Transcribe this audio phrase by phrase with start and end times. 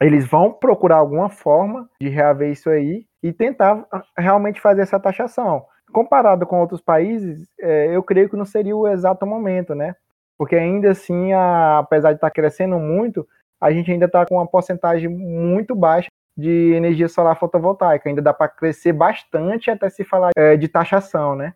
[0.00, 5.64] eles vão procurar alguma forma de reaver isso aí e tentar realmente fazer essa taxação.
[5.92, 9.94] Comparado com outros países, é, eu creio que não seria o exato momento, né?
[10.38, 13.26] Porque ainda assim, a, apesar de estar tá crescendo muito,
[13.60, 18.08] a gente ainda está com uma porcentagem muito baixa de energia solar fotovoltaica.
[18.08, 21.54] Ainda dá para crescer bastante até se falar é, de taxação, né?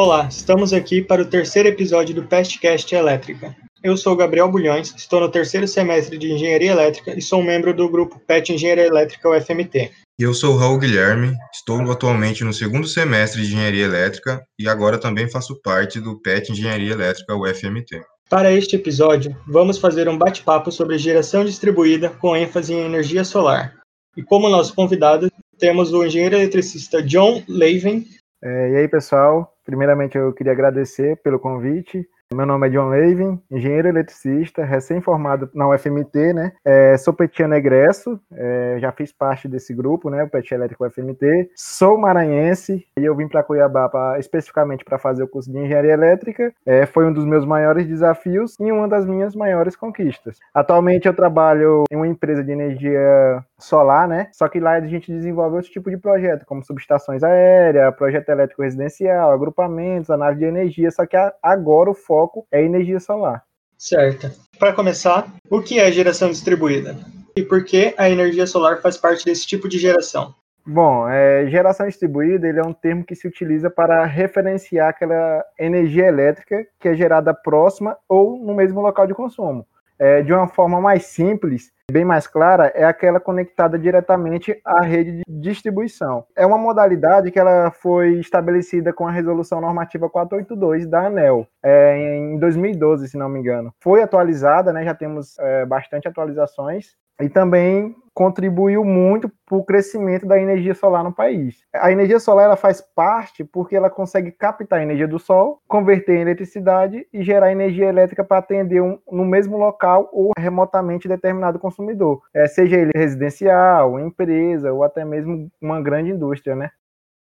[0.00, 3.56] Olá, estamos aqui para o terceiro episódio do Pestcast Elétrica.
[3.82, 7.90] Eu sou Gabriel Bulhões, estou no terceiro semestre de Engenharia Elétrica e sou membro do
[7.90, 9.90] grupo PET Engenharia Elétrica UFMT.
[10.16, 14.98] E eu sou Raul Guilherme, estou atualmente no segundo semestre de Engenharia Elétrica e agora
[14.98, 18.00] também faço parte do PET Engenharia Elétrica UFMT.
[18.30, 23.74] Para este episódio, vamos fazer um bate-papo sobre geração distribuída com ênfase em energia solar.
[24.16, 28.06] E como nosso convidado, temos o engenheiro eletricista John Levin.
[28.40, 32.08] É, e aí, pessoal, Primeiramente, eu queria agradecer pelo convite.
[32.32, 36.52] Meu nome é John Levin, engenheiro eletricista, recém-formado na UFMT, né?
[36.64, 40.24] É, sou petiano egresso, é, já fiz parte desse grupo, né?
[40.24, 41.50] O Pet Elétrico UFMT.
[41.54, 45.92] Sou maranhense e eu vim para Cuiabá pra, especificamente para fazer o curso de engenharia
[45.92, 46.50] elétrica.
[46.64, 50.38] É, foi um dos meus maiores desafios e uma das minhas maiores conquistas.
[50.54, 54.28] Atualmente eu trabalho em uma empresa de energia solar, né?
[54.32, 58.62] Só que lá a gente desenvolve outro tipo de projeto, como subestações aéreas, projeto elétrico
[58.62, 60.90] residencial, agrupamentos, a nave de energia.
[60.90, 63.42] Só que agora o foco foco é energia solar.
[63.76, 64.30] Certo.
[64.58, 66.96] Para começar, o que é geração distribuída?
[67.36, 70.34] E por que a energia solar faz parte desse tipo de geração?
[70.66, 76.06] Bom, é, geração distribuída ele é um termo que se utiliza para referenciar aquela energia
[76.06, 79.66] elétrica que é gerada próxima ou no mesmo local de consumo.
[79.98, 85.22] É, de uma forma mais simples, bem mais clara é aquela conectada diretamente à rede
[85.26, 86.24] de distribuição.
[86.36, 92.16] É uma modalidade que ela foi estabelecida com a resolução normativa 482 da ANEL é,
[92.16, 93.72] em 2012, se não me engano.
[93.80, 100.26] Foi atualizada, né, já temos é, bastante atualizações e também contribuiu muito para o crescimento
[100.26, 101.58] da energia solar no país.
[101.72, 106.16] A energia solar ela faz parte porque ela consegue captar a energia do sol, converter
[106.16, 111.60] em eletricidade e gerar energia elétrica para atender um, no mesmo local ou remotamente determinado
[111.60, 116.72] consumidor, é, seja ele residencial, empresa ou até mesmo uma grande indústria, né?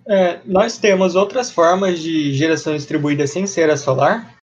[0.05, 4.35] É, nós temos outras formas de geração distribuída sem ser a solar?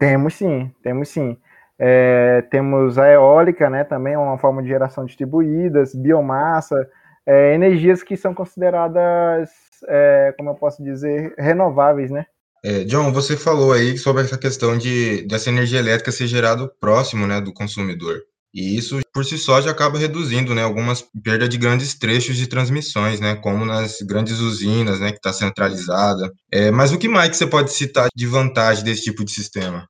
[0.00, 1.38] Temos sim, temos sim.
[1.82, 6.86] É, temos a eólica, né, também uma forma de geração distribuídas, biomassa,
[7.26, 9.48] é, energias que são consideradas,
[9.88, 12.26] é, como eu posso dizer, renováveis, né?
[12.62, 17.26] É, John, você falou aí sobre essa questão de dessa energia elétrica ser gerado próximo,
[17.26, 18.20] né, do consumidor.
[18.52, 22.46] E isso por si só já acaba reduzindo, né, algumas perda de grandes trechos de
[22.46, 26.30] transmissões, né, como nas grandes usinas, né, que está centralizada.
[26.52, 29.86] É, mas o que mais que você pode citar de vantagem desse tipo de sistema?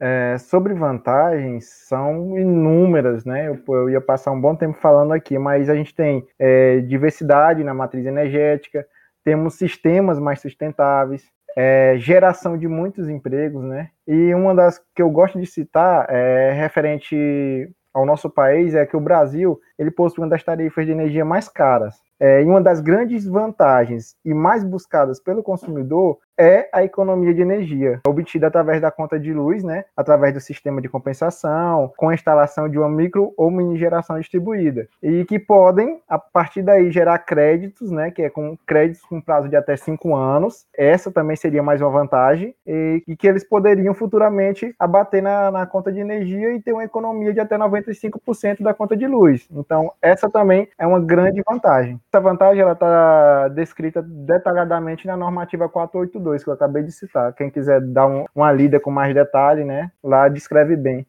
[0.00, 3.48] É, sobre vantagens, são inúmeras, né?
[3.48, 7.62] Eu, eu, ia passar um bom tempo falando aqui, mas a gente tem é, diversidade
[7.62, 8.86] na matriz energética,
[9.22, 11.22] temos sistemas mais sustentáveis,
[11.54, 13.90] é, geração de muitos empregos, né?
[14.06, 18.96] E uma das que eu gosto de citar é referente ao nosso país é que
[18.96, 21.96] o Brasil ele possui uma das tarifas de energia mais caras.
[22.18, 27.42] É, e uma das grandes vantagens e mais buscadas pelo consumidor é a economia de
[27.42, 32.14] energia, obtida através da conta de luz, né, através do sistema de compensação, com a
[32.14, 37.18] instalação de uma micro ou mini geração distribuída, e que podem, a partir daí, gerar
[37.18, 40.66] créditos, né, que é com créditos com prazo de até cinco anos.
[40.74, 45.66] Essa também seria mais uma vantagem, e, e que eles poderiam futuramente abater na, na
[45.66, 49.46] conta de energia e ter uma economia de até 95% da conta de luz.
[49.50, 52.00] Então, essa também é uma grande vantagem.
[52.10, 57.34] Essa vantagem ela está descrita detalhadamente na normativa 482 2 que eu acabei de citar.
[57.34, 61.06] Quem quiser dar um, uma lida com mais detalhe, né, lá descreve bem.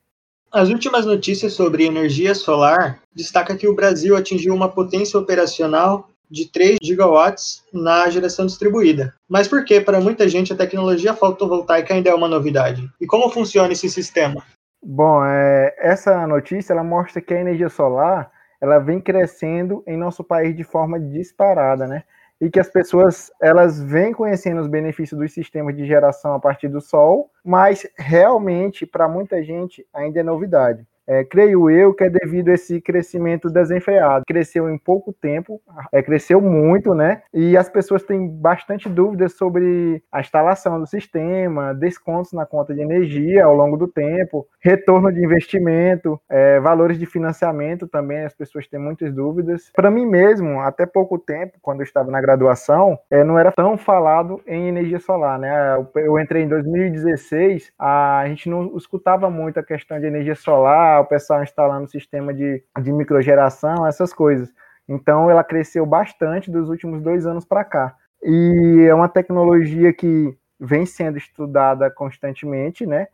[0.52, 6.52] As últimas notícias sobre energia solar destaca que o Brasil atingiu uma potência operacional de
[6.52, 9.14] 3 gigawatts na geração distribuída.
[9.30, 12.90] Mas por que, para muita gente, a tecnologia fotovoltaica ainda é uma novidade?
[13.00, 14.44] E como funciona esse sistema?
[14.84, 18.31] Bom, é, essa notícia ela mostra que a energia solar
[18.62, 22.04] ela vem crescendo em nosso país de forma disparada, né?
[22.42, 26.68] E que as pessoas elas vêm conhecendo os benefícios dos sistemas de geração a partir
[26.68, 30.86] do sol, mas realmente para muita gente ainda é novidade.
[31.12, 34.24] É, creio eu que é devido a esse crescimento desenfreado.
[34.25, 35.62] Cresceu em pouco tempo,
[35.92, 37.22] é, cresceu muito, né?
[37.34, 42.80] E as pessoas têm bastante dúvidas sobre a instalação do sistema, descontos na conta de
[42.80, 48.66] energia ao longo do tempo, retorno de investimento, é, valores de financiamento também, as pessoas
[48.66, 49.69] têm muitas dúvidas.
[49.75, 53.78] Para mim mesmo, até pouco tempo, quando eu estava na graduação, é, não era tão
[53.78, 55.52] falado em energia solar, né?
[55.94, 61.06] Eu entrei em 2016, a gente não escutava muito a questão de energia solar, o
[61.06, 64.51] pessoal instalando sistema de, de microgeração, essas coisas.
[64.88, 67.95] Então, ela cresceu bastante dos últimos dois anos para cá.
[68.24, 73.07] E é uma tecnologia que vem sendo estudada constantemente, né?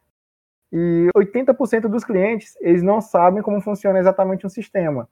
[0.71, 5.07] E 80% dos clientes, eles não sabem como funciona exatamente um sistema.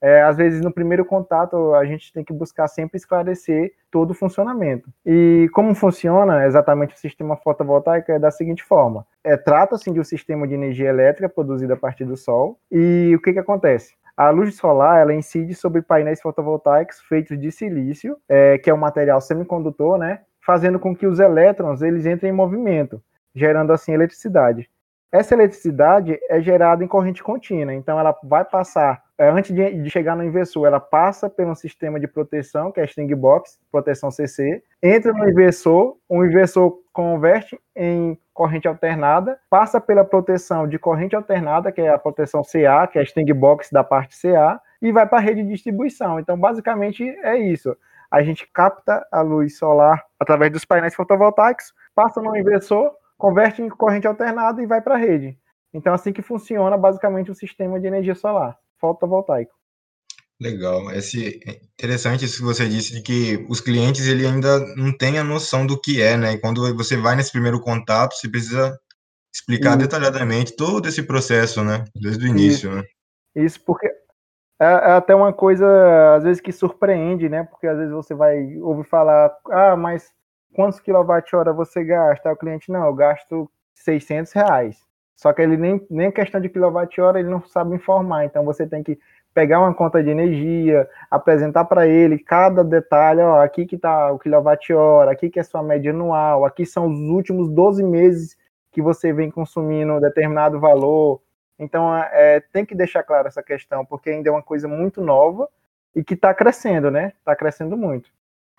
[0.00, 4.14] É, às vezes, no primeiro contato, a gente tem que buscar sempre esclarecer todo o
[4.14, 4.88] funcionamento.
[5.04, 10.04] E como funciona exatamente o sistema fotovoltaico é da seguinte forma: é, trata-se de um
[10.04, 12.58] sistema de energia elétrica produzido a partir do sol.
[12.70, 13.94] E o que, que acontece?
[14.18, 18.78] A luz solar ela incide sobre painéis fotovoltaicos feitos de silício, é, que é um
[18.78, 23.00] material semicondutor, né, fazendo com que os elétrons eles entrem em movimento,
[23.32, 24.68] gerando assim eletricidade.
[25.12, 30.16] Essa eletricidade é gerada em corrente contínua, então ela vai passar, antes de, de, chegar
[30.16, 35.12] no inversor, ela passa pelo sistema de proteção, que é string box, proteção CC, entra
[35.12, 41.80] no inversor, o inversor converte em corrente alternada, passa pela proteção de corrente alternada, que
[41.80, 45.18] é a proteção CA, que é a string box da parte CA, e vai para
[45.18, 46.20] a rede de distribuição.
[46.20, 47.76] Então, basicamente, é isso.
[48.08, 53.68] A gente capta a luz solar através dos painéis fotovoltaicos, passa no inversor, converte em
[53.68, 55.36] corrente alternada e vai para a rede.
[55.74, 59.52] Então, assim que funciona basicamente o sistema de energia solar fotovoltaico.
[60.40, 60.90] Legal.
[60.92, 65.18] Esse é interessante isso que você disse de que os clientes ele ainda não têm
[65.18, 66.32] a noção do que é, né?
[66.32, 68.78] E quando você vai nesse primeiro contato, você precisa
[69.34, 69.78] explicar isso.
[69.78, 71.84] detalhadamente todo esse processo, né?
[71.94, 72.76] Desde o início, isso.
[72.76, 72.84] né?
[73.34, 73.88] Isso porque
[74.60, 75.66] é, é, até uma coisa
[76.16, 77.42] às vezes que surpreende, né?
[77.44, 80.12] Porque às vezes você vai ouvir falar, ah, mas
[80.54, 82.32] quantos quilowatt-hora você gasta?
[82.32, 84.87] O cliente, não, eu gasto 600 reais.
[85.18, 88.24] Só que ele nem, nem questão de quilowatt-hora ele não sabe informar.
[88.24, 88.96] Então você tem que
[89.34, 94.18] pegar uma conta de energia, apresentar para ele cada detalhe, ó, aqui que está o
[94.18, 98.36] quilowatt-hora, aqui que é sua média anual, aqui são os últimos 12 meses
[98.70, 101.20] que você vem consumindo determinado valor.
[101.58, 105.48] Então é, tem que deixar claro essa questão, porque ainda é uma coisa muito nova
[105.96, 107.12] e que está crescendo, né?
[107.18, 108.08] Está crescendo muito.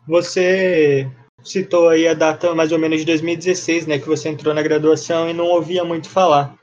[0.05, 1.09] Você
[1.43, 5.29] citou aí a data mais ou menos de 2016, né, que você entrou na graduação
[5.29, 6.55] e não ouvia muito falar.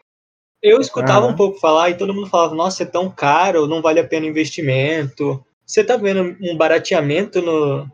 [0.63, 4.01] Eu escutava um pouco falar e todo mundo falava, nossa, é tão caro, não vale
[4.01, 5.45] a pena o investimento.
[5.65, 7.87] Você está vendo um barateamento no,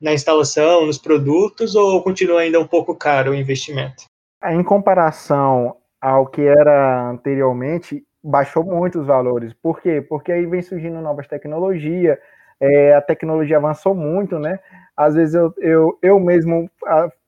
[0.00, 4.04] na instalação, nos produtos, ou continua ainda um pouco caro o investimento?
[4.44, 9.52] Em comparação ao que era anteriormente, baixou muito os valores.
[9.62, 10.04] Por quê?
[10.06, 12.18] Porque aí vem surgindo novas tecnologias,
[12.60, 14.58] é, a tecnologia avançou muito, né?
[14.96, 16.70] Às vezes eu, eu, eu mesmo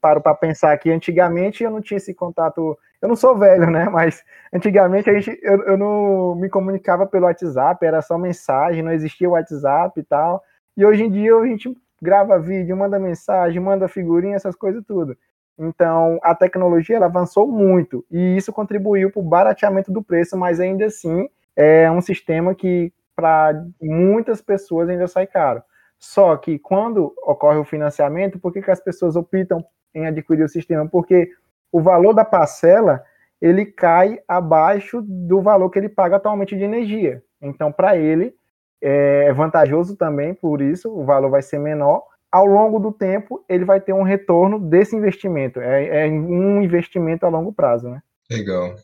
[0.01, 2.79] paro para pensar que antigamente eu não tinha esse contato.
[3.01, 3.89] Eu não sou velho, né?
[3.91, 4.23] Mas
[4.53, 9.29] antigamente a gente, eu, eu não me comunicava pelo WhatsApp, era só mensagem, não existia
[9.29, 10.43] o WhatsApp e tal.
[10.77, 15.17] E hoje em dia a gente grava vídeo, manda mensagem, manda figurinha, essas coisas tudo.
[15.59, 20.61] Então, a tecnologia ela avançou muito e isso contribuiu para o barateamento do preço, mas
[20.61, 25.61] ainda assim é um sistema que para muitas pessoas ainda sai caro.
[25.99, 30.49] Só que quando ocorre o financiamento, por que, que as pessoas optam em adquirir o
[30.49, 30.89] sistema?
[30.89, 31.29] Porque
[31.73, 33.03] o valor da parcela
[33.43, 37.21] ele cai abaixo do valor que ele paga atualmente de energia.
[37.43, 38.33] Então, para ele,
[38.81, 42.05] é vantajoso também, por isso o valor vai ser menor.
[42.31, 45.61] Ao longo do tempo, ele vai ter um retorno desse investimento.
[45.61, 48.01] É, é um investimento a longo prazo, né?
[48.31, 48.77] Legal.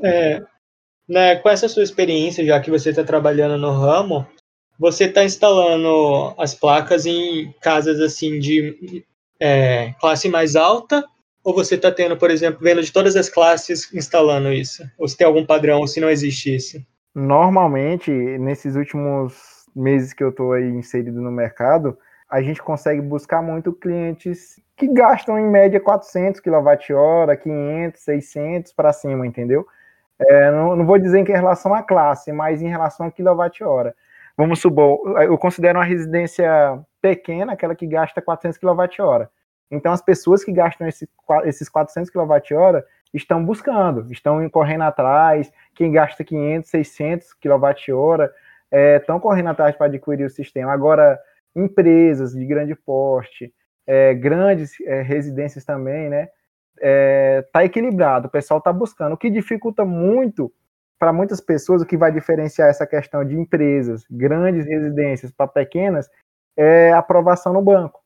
[0.00, 0.42] É,
[1.08, 4.26] né, com essa sua experiência, já que você está trabalhando no ramo,
[4.78, 9.04] você está instalando as placas em casas assim de
[9.40, 11.04] é, classe mais alta,
[11.42, 14.84] ou você está tendo, por exemplo, vendo de todas as classes instalando isso?
[14.98, 16.78] Ou se tem algum padrão, ou se não existe isso?
[17.14, 19.34] Normalmente, nesses últimos
[19.74, 21.96] meses que eu estou inserido no mercado,
[22.30, 28.92] a gente consegue buscar muito clientes que gastam em média 400 kWh, 500, 600 para
[28.92, 29.66] cima, entendeu?
[30.20, 33.94] É, não, não, vou dizer que em relação à classe, mas em relação a quilowatt-hora.
[34.36, 39.28] Vamos supor, eu considero uma residência pequena, aquela que gasta 400 kWh.
[39.70, 41.08] Então, as pessoas que gastam esse,
[41.44, 42.82] esses 400 kWh
[43.12, 45.52] estão buscando, estão correndo atrás.
[45.74, 48.30] Quem gasta 500, 600 kWh
[48.70, 50.72] é, estão correndo atrás para adquirir o sistema.
[50.72, 51.18] Agora,
[51.54, 53.52] empresas de grande porte,
[53.86, 56.28] é, grandes é, residências também, né?
[56.80, 59.12] É, tá equilibrado, o pessoal está buscando.
[59.12, 60.52] O que dificulta muito
[60.98, 66.08] para muitas pessoas, o que vai diferenciar essa questão de empresas, grandes residências para pequenas,
[66.56, 68.00] é aprovação no banco.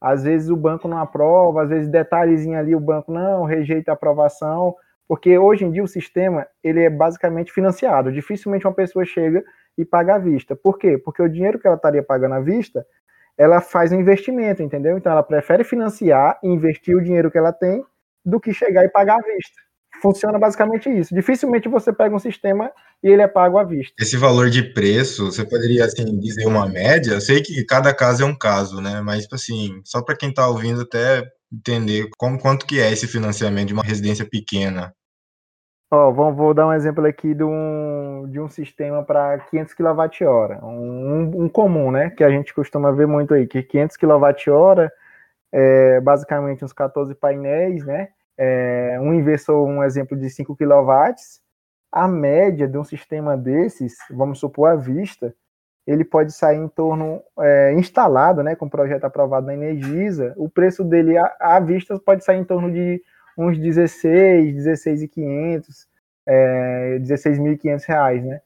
[0.00, 3.94] Às vezes o banco não aprova, às vezes detalhezinho ali o banco não rejeita a
[3.94, 4.74] aprovação,
[5.06, 8.12] porque hoje em dia o sistema ele é basicamente financiado.
[8.12, 9.44] Dificilmente uma pessoa chega
[9.76, 10.56] e paga à vista.
[10.56, 10.96] Por quê?
[10.96, 12.86] Porque o dinheiro que ela estaria pagando à vista,
[13.36, 14.96] ela faz um investimento, entendeu?
[14.96, 17.84] Então ela prefere financiar e investir o dinheiro que ela tem
[18.28, 19.68] do que chegar e pagar à vista
[20.00, 21.14] funciona basicamente isso.
[21.14, 22.70] Dificilmente você pega um sistema
[23.02, 23.94] e ele é pago à vista.
[23.98, 27.12] Esse valor de preço, você poderia assim dizer uma média?
[27.12, 29.00] Eu sei que cada caso é um caso, né?
[29.00, 33.06] Mas tipo assim, só para quem está ouvindo até entender como quanto que é esse
[33.06, 34.92] financiamento de uma residência pequena.
[35.90, 40.62] Ó, vou, vou dar um exemplo aqui de um, de um sistema para 500 kWh,
[40.62, 42.10] um, um comum, né?
[42.10, 44.90] Que a gente costuma ver muito aí, que 500 kWh
[45.50, 48.08] é basicamente uns 14 painéis, né?
[48.38, 51.14] É, um inversor, um exemplo de 5 kW,
[51.90, 55.34] a média de um sistema desses, vamos supor à vista,
[55.86, 60.48] ele pode sair em torno, é, instalado, né, com o projeto aprovado na Energisa, o
[60.48, 63.02] preço dele à, à vista pode sair em torno de
[63.36, 65.88] uns 16, 16,500,
[66.26, 68.40] é, 16.500 reais, né?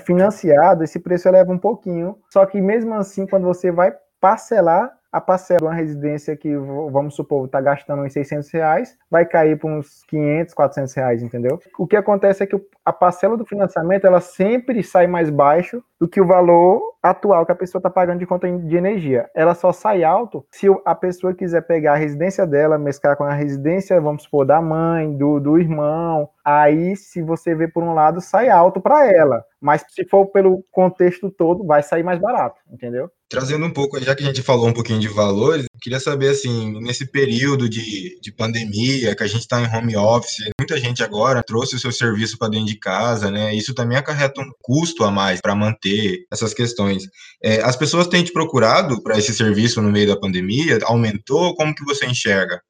[0.00, 5.20] Financiado, esse preço eleva um pouquinho, só que mesmo assim, quando você vai parcelar, a
[5.20, 9.70] parcela de uma residência que, vamos supor, está gastando uns 600 reais, vai cair para
[9.70, 11.60] uns 500, 400 reais, entendeu?
[11.78, 16.08] O que acontece é que a parcela do financiamento, ela sempre sai mais baixo do
[16.08, 19.28] que o valor atual que a pessoa está pagando de conta de energia.
[19.34, 23.34] Ela só sai alto se a pessoa quiser pegar a residência dela, mesclar com a
[23.34, 26.28] residência, vamos supor, da mãe, do, do irmão.
[26.44, 29.44] Aí, se você vê por um lado, sai alto para ela.
[29.60, 33.10] Mas se for pelo contexto todo, vai sair mais barato, entendeu?
[33.32, 36.78] Trazendo um pouco, já que a gente falou um pouquinho de valores, queria saber, assim,
[36.82, 41.42] nesse período de, de pandemia, que a gente está em home office, muita gente agora
[41.42, 43.54] trouxe o seu serviço para dentro de casa, né?
[43.54, 47.04] Isso também acarreta um custo a mais para manter essas questões.
[47.42, 50.78] É, as pessoas têm te procurado para esse serviço no meio da pandemia?
[50.84, 51.54] Aumentou?
[51.54, 52.60] Como que você enxerga?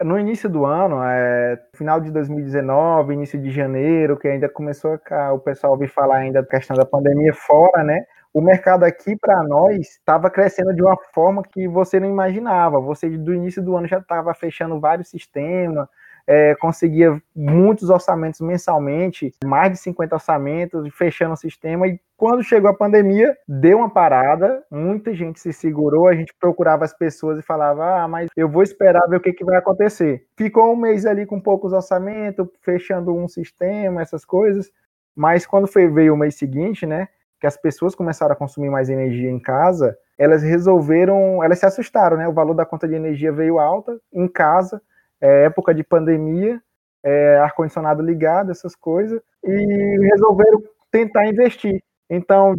[0.00, 5.34] No início do ano, é, final de 2019, início de janeiro, que ainda começou a,
[5.34, 8.00] o pessoal ouvir falar ainda da questão da pandemia fora, né?
[8.36, 12.78] O mercado aqui para nós estava crescendo de uma forma que você não imaginava.
[12.80, 15.88] Você do início do ano já estava fechando vários sistemas,
[16.26, 21.88] é, conseguia muitos orçamentos mensalmente, mais de 50 orçamentos, fechando o sistema.
[21.88, 26.84] E quando chegou a pandemia, deu uma parada, muita gente se segurou, a gente procurava
[26.84, 30.26] as pessoas e falava: Ah, mas eu vou esperar ver o que, que vai acontecer.
[30.36, 34.70] Ficou um mês ali com poucos orçamentos, fechando um sistema, essas coisas.
[35.16, 37.08] Mas quando foi, veio o mês seguinte, né?
[37.40, 42.16] Que as pessoas começaram a consumir mais energia em casa, elas resolveram, elas se assustaram,
[42.16, 42.26] né?
[42.26, 44.80] O valor da conta de energia veio alta em casa,
[45.20, 46.60] é, época de pandemia,
[47.04, 51.82] é, ar-condicionado ligado, essas coisas, e resolveram tentar investir.
[52.08, 52.54] Então,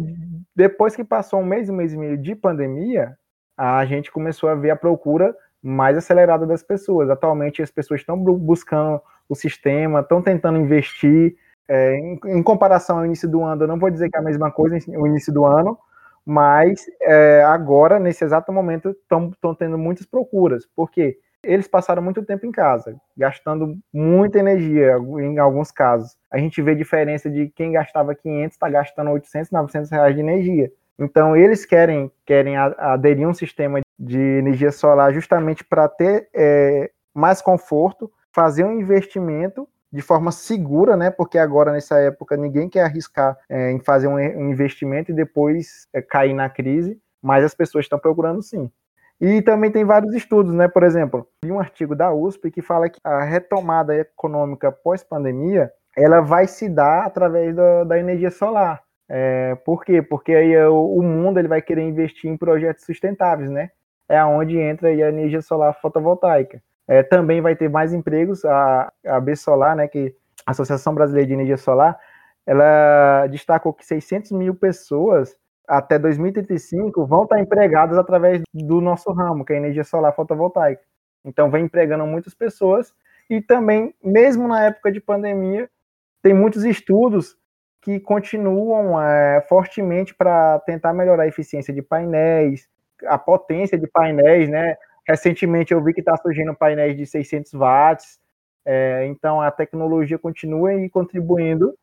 [0.54, 3.16] depois que passou um mês, um mês e meio de pandemia,
[3.56, 7.10] a gente começou a ver a procura mais acelerada das pessoas.
[7.10, 11.36] Atualmente, as pessoas estão buscando o sistema, estão tentando investir,
[11.68, 14.24] é, em, em, comparação ao início do ano, eu não vou dizer que é a
[14.24, 15.78] mesma coisa o início do ano,
[16.24, 20.66] mas é, agora, nesse exato momento, estão tendo muitas procuras.
[20.76, 21.18] Por quê?
[21.42, 26.16] Eles passaram muito tempo em casa, gastando muita energia em alguns casos.
[26.30, 30.72] A gente vê diferença de quem gastava 500 está gastando 800, 900 reais de energia.
[30.98, 36.90] Então, eles querem, querem aderir a um sistema de energia solar justamente para ter é,
[37.14, 41.10] mais conforto, fazer um investimento de forma segura, né?
[41.10, 45.86] Porque agora, nessa época, ninguém quer arriscar é, em fazer um, um, investimento e depois
[45.92, 48.70] é, cair na crise, mas as pessoas estão procurando sim.
[49.20, 50.68] E também tem vários estudos, né?
[50.68, 56.46] Por exemplo, um artigo da USP que fala que a retomada econômica pós-pandemia ela vai
[56.46, 58.80] se dar através da, da energia solar.
[59.08, 60.02] É, por quê?
[60.02, 63.70] Porque aí é o, o mundo ele vai querer investir em projetos sustentáveis, né?
[64.08, 66.62] É aonde entra a energia solar fotovoltaica.
[66.88, 68.44] É, também vai ter mais empregos.
[68.44, 70.14] A, a Solar, né, que
[70.46, 71.98] a Associação Brasileira de Energia Solar,
[72.46, 75.36] ela destacou que 600 mil pessoas
[75.68, 80.80] até 2035 vão estar empregadas através do nosso ramo, que é a energia solar fotovoltaica.
[81.22, 82.94] Então, vem empregando muitas pessoas
[83.28, 85.68] e também, mesmo na época de pandemia,
[86.22, 87.36] tem muitos estudos
[87.82, 92.66] que continuam é, fortemente para tentar melhorar a eficiência de painéis,
[93.04, 94.76] a potência de painéis, né?
[95.08, 98.18] Recentemente eu vi que está surgindo painéis de 600 watts,
[98.66, 101.74] é, então a tecnologia continua e contribuindo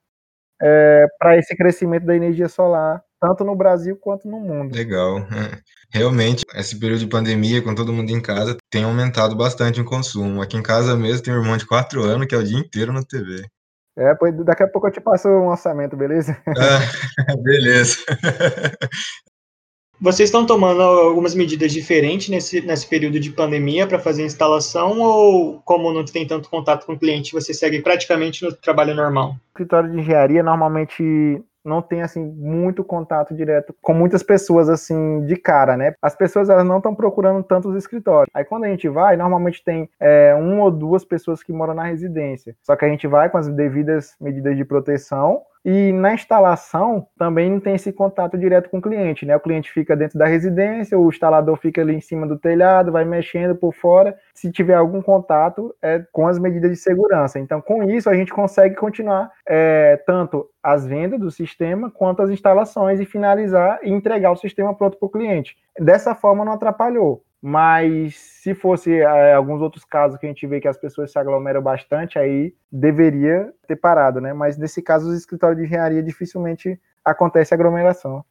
[0.61, 4.75] é, para esse crescimento da energia solar, tanto no Brasil quanto no mundo.
[4.75, 5.19] Legal.
[5.19, 5.59] É.
[5.91, 10.41] Realmente, esse período de pandemia, com todo mundo em casa, tem aumentado bastante o consumo.
[10.41, 12.93] Aqui em casa mesmo tem um irmão de 4 anos que é o dia inteiro
[12.93, 13.43] na TV.
[13.97, 16.37] É, pois daqui a pouco eu te passo um orçamento, beleza?
[17.27, 17.97] Ah, beleza.
[19.99, 24.99] Vocês estão tomando algumas medidas diferentes nesse, nesse período de pandemia para fazer a instalação
[24.99, 29.31] ou, como não tem tanto contato com o cliente, você segue praticamente no trabalho normal?
[29.31, 35.25] O escritório de engenharia normalmente não tem assim muito contato direto com muitas pessoas assim
[35.25, 35.95] de cara, né?
[36.01, 38.29] As pessoas elas não estão procurando tantos escritórios.
[38.33, 41.85] Aí quando a gente vai, normalmente tem é, uma ou duas pessoas que moram na
[41.85, 42.55] residência.
[42.61, 47.49] Só que a gente vai com as devidas medidas de proteção e na instalação também
[47.49, 49.35] não tem esse contato direto com o cliente, né?
[49.35, 53.03] O cliente fica dentro da residência, o instalador fica ali em cima do telhado, vai
[53.03, 54.15] mexendo por fora.
[54.31, 57.39] Se tiver algum contato, é com as medidas de segurança.
[57.39, 62.29] Então, com isso, a gente consegue continuar é, tanto as vendas do sistema quanto as
[62.29, 65.57] instalações e finalizar e entregar o sistema pronto para o cliente.
[65.79, 70.59] Dessa forma, não atrapalhou mas se fosse é, alguns outros casos que a gente vê
[70.59, 74.33] que as pessoas se aglomeram bastante, aí deveria ter parado, né?
[74.33, 78.25] Mas nesse caso, os escritórios de engenharia dificilmente acontece aglomeração.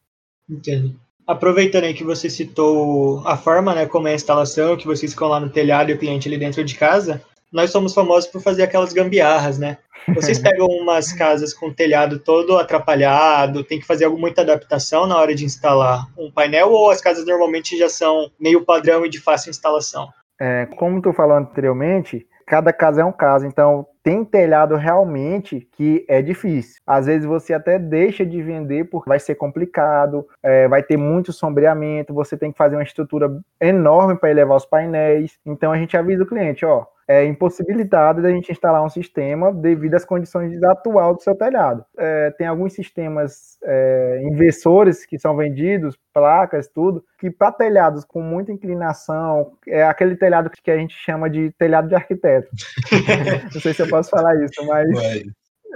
[0.51, 0.97] Entendo.
[1.25, 5.29] Aproveitando aí que você citou a forma, né, como é a instalação, que vocês ficam
[5.29, 7.23] lá no telhado e o cliente ali dentro de casa,
[7.55, 9.79] nós somos famosos por fazer aquelas gambiarras, né?
[10.13, 15.17] Vocês pegam umas casas com o telhado todo atrapalhado, tem que fazer muita adaptação na
[15.17, 19.21] hora de instalar um painel, ou as casas normalmente já são meio padrão e de
[19.21, 20.09] fácil instalação?
[20.41, 26.05] É, como tu falou anteriormente, cada caso é um caso, então tem telhado realmente que
[26.09, 26.83] é difícil.
[26.85, 31.33] Às vezes você até deixa de vender porque vai ser complicado, é, vai ter muito
[31.33, 33.31] sombreamento, você tem que fazer uma estrutura
[33.61, 35.39] enorme para elevar os painéis.
[35.47, 39.95] Então a gente avisa o cliente, ó, é impossibilitado da gente instalar um sistema devido
[39.95, 41.85] às condições atuais do seu telhado.
[41.99, 48.23] É, tem alguns sistemas é, inversores que são vendidos, placas, tudo, que para telhados com
[48.23, 52.49] muita inclinação, é aquele telhado que a gente chama de telhado de arquiteto.
[53.53, 54.89] Não sei se eu posso falar isso, mas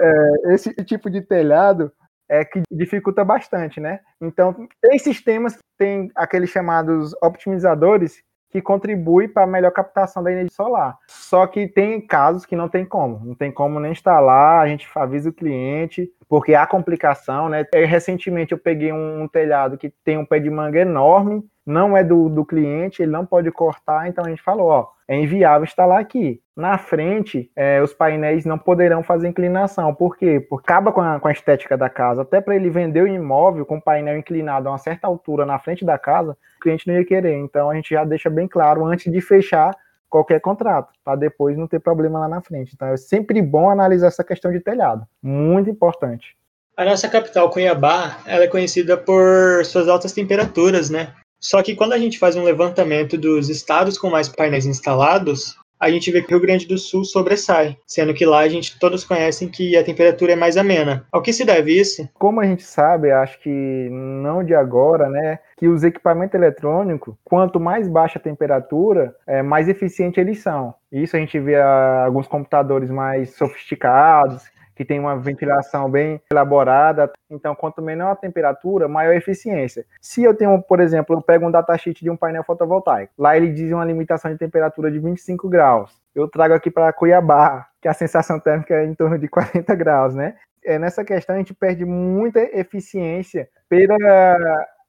[0.01, 1.93] é, esse tipo de telhado
[2.29, 4.01] é que dificulta bastante, né?
[4.21, 10.55] Então, tem sistemas, tem aqueles chamados optimizadores que contribui para a melhor captação da energia
[10.55, 10.97] solar.
[11.07, 14.89] Só que tem casos que não tem como, não tem como nem instalar, a gente
[14.95, 17.65] avisa o cliente, porque há complicação, né?
[17.73, 22.29] Recentemente eu peguei um telhado que tem um pé de manga enorme, não é do,
[22.31, 26.41] do cliente, ele não pode cortar, então a gente falou, ó, é inviável instalar aqui.
[26.57, 29.95] Na frente, é, os painéis não poderão fazer inclinação.
[29.95, 30.41] Por quê?
[30.41, 32.23] Porque acaba com a, com a estética da casa.
[32.23, 35.59] Até para ele vender o imóvel com o painel inclinado a uma certa altura na
[35.59, 37.37] frente da casa, o cliente não ia querer.
[37.37, 39.75] Então a gente já deixa bem claro antes de fechar
[40.09, 42.73] qualquer contrato, para depois não ter problema lá na frente.
[42.75, 45.07] Então é sempre bom analisar essa questão de telhado.
[45.23, 46.37] Muito importante.
[46.75, 51.13] A nossa capital, Cuiabá, ela é conhecida por suas altas temperaturas, né?
[51.41, 55.91] Só que quando a gente faz um levantamento dos estados com mais painéis instalados, a
[55.91, 59.05] gente vê que o Rio Grande do Sul sobressai, sendo que lá a gente todos
[59.05, 61.07] conhecem que a temperatura é mais amena.
[61.13, 62.09] Ao que se deve isso?
[62.15, 67.61] Como a gente sabe, acho que não de agora, né, que os equipamentos eletrônicos, quanto
[67.61, 70.75] mais baixa a temperatura, é, mais eficiente eles são.
[70.91, 74.43] Isso a gente vê alguns computadores mais sofisticados,
[74.79, 77.11] que tem uma ventilação bem elaborada.
[77.29, 79.85] Então, quanto menor a temperatura, maior a eficiência.
[80.01, 83.53] Se eu tenho, por exemplo, eu pego um datasheet de um painel fotovoltaico, lá ele
[83.53, 86.01] diz uma limitação de temperatura de 25 graus.
[86.15, 90.15] Eu trago aqui para Cuiabá, que a sensação térmica é em torno de 40 graus,
[90.15, 90.37] né?
[90.65, 93.99] É, nessa questão, a gente perde muita eficiência pela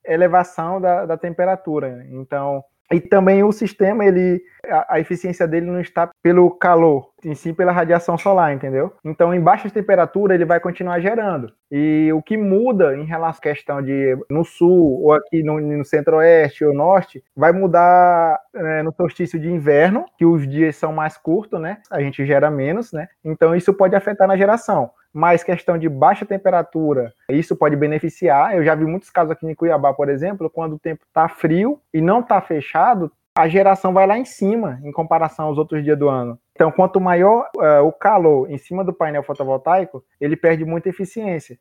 [0.05, 2.05] elevação da, da temperatura.
[2.11, 7.35] Então, e também o sistema, ele, a, a, eficiência dele não está pelo calor, em
[7.35, 8.93] si pela radiação solar, entendeu?
[9.05, 11.51] Então, em baixa temperatura, ele vai continuar gerando.
[11.71, 15.85] E o que muda em relação à questão de no sul, ou aqui no, no
[15.85, 21.15] centro-oeste ou norte, vai mudar é, no solstício de inverno, que os dias são mais
[21.15, 21.77] curtos, né?
[21.91, 23.07] A gente gera menos, né?
[23.23, 28.55] Então, isso pode afetar na geração mas questão de baixa temperatura, isso pode beneficiar.
[28.55, 31.79] Eu já vi muitos casos aqui em Cuiabá, por exemplo, quando o tempo está frio
[31.93, 35.97] e não está fechado, a geração vai lá em cima em comparação aos outros dias
[35.97, 36.37] do ano.
[36.53, 41.57] Então, quanto maior uh, o calor em cima do painel fotovoltaico, ele perde muita eficiência.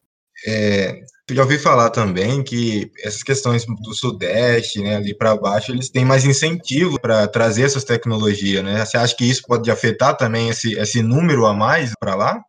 [0.46, 5.90] É, já ouvi falar também que essas questões do Sudeste, né, ali para baixo, eles
[5.90, 8.84] têm mais incentivo para trazer essas tecnologias, né?
[8.84, 12.40] Você acha que isso pode afetar também esse, esse número a mais para lá?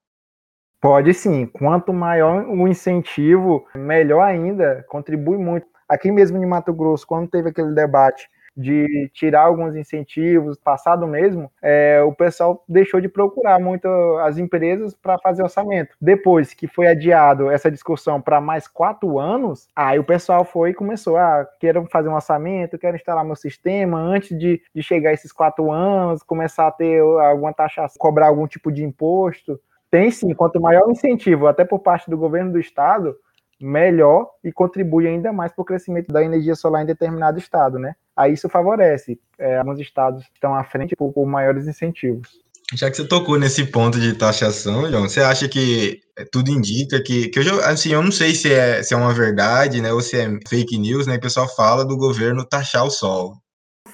[0.81, 1.45] Pode sim.
[1.45, 5.67] Quanto maior o incentivo, melhor ainda, contribui muito.
[5.87, 11.49] Aqui mesmo em Mato Grosso, quando teve aquele debate de tirar alguns incentivos, passado mesmo,
[11.61, 13.87] é, o pessoal deixou de procurar muito
[14.19, 15.95] as empresas para fazer orçamento.
[15.99, 20.73] Depois que foi adiado essa discussão para mais quatro anos, aí o pessoal foi e
[20.73, 25.31] começou, ah, quero fazer um orçamento, quero instalar meu sistema, antes de, de chegar esses
[25.31, 29.59] quatro anos, começar a ter alguma taxa, cobrar algum tipo de imposto.
[29.89, 33.15] Tem sim, quanto maior o incentivo, até por parte do governo do estado,
[33.59, 37.95] melhor e contribui ainda mais para o crescimento da energia solar em determinado estado, né?
[38.15, 39.19] Aí isso favorece.
[39.37, 42.29] É, alguns estados estão à frente por, por maiores incentivos.
[42.75, 47.27] Já que você tocou nesse ponto de taxação, João, você acha que tudo indica que,
[47.29, 50.17] que eu, assim, eu não sei se é, se é uma verdade, né, ou se
[50.17, 53.33] é fake news, né, o pessoal fala do governo taxar o sol.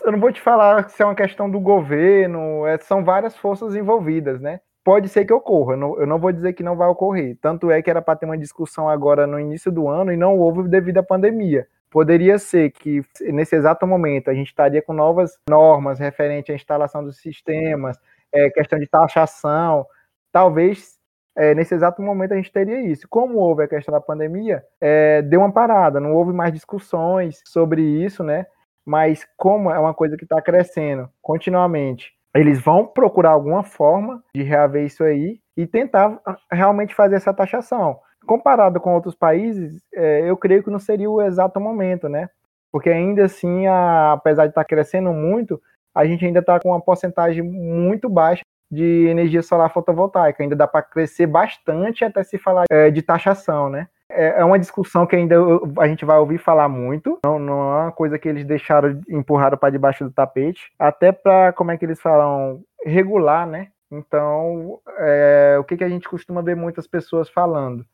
[0.03, 3.75] Eu não vou te falar se é uma questão do governo, é, são várias forças
[3.75, 4.59] envolvidas, né?
[4.85, 7.35] Pode ser que ocorra, eu não, eu não vou dizer que não vai ocorrer.
[7.41, 10.37] Tanto é que era para ter uma discussão agora no início do ano e não
[10.37, 11.67] houve devido à pandemia.
[11.89, 17.03] Poderia ser que nesse exato momento a gente estaria com novas normas referente à instalação
[17.03, 17.97] dos sistemas,
[18.31, 19.87] é, questão de taxação.
[20.31, 20.99] Talvez
[21.35, 23.07] é, nesse exato momento a gente teria isso.
[23.09, 27.81] Como houve a questão da pandemia, é, deu uma parada, não houve mais discussões sobre
[27.81, 28.45] isso, né?
[28.85, 34.43] Mas como é uma coisa que está crescendo continuamente, eles vão procurar alguma forma de
[34.43, 37.97] reaver isso aí e tentar ah, realmente fazer essa taxação.
[38.25, 42.29] Comparado com outros países, é, eu creio que não seria o exato momento, né?
[42.71, 45.61] Porque ainda assim, a, apesar de estar tá crescendo muito,
[45.93, 50.43] a gente ainda está com uma porcentagem muito baixa de energia solar fotovoltaica.
[50.43, 53.87] Ainda dá para crescer bastante até se falar é, de taxação, né?
[54.15, 55.35] É, é uma discussão que ainda
[55.79, 57.19] a gente vai ouvir falar muito.
[57.25, 60.71] Não, não é uma coisa que eles deixaram, empurraram para debaixo do tapete.
[60.79, 63.69] Até para, como é que eles falam, regular, né?
[63.91, 67.85] Então, é, o que, que a gente costuma ver muitas pessoas falando?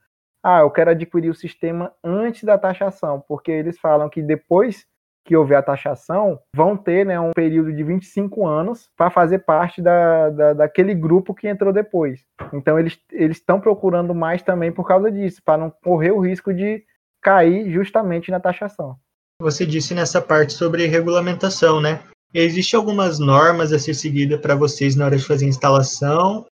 [0.43, 4.87] Ah, eu quero adquirir o sistema antes da taxação, porque eles falam que depois
[5.25, 9.81] que houver a taxação, vão ter né, um período de 25 anos para fazer parte
[9.81, 12.21] da, da, daquele grupo que entrou depois.
[12.53, 16.83] Então, eles estão procurando mais também por causa disso, para não correr o risco de
[17.21, 18.95] cair justamente na taxação.
[19.41, 21.99] Você disse nessa parte sobre regulamentação, né?
[22.33, 26.45] Existem algumas normas a ser seguida para vocês na hora de fazer a instalação